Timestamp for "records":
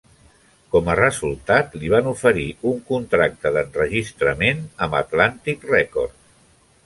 5.73-6.25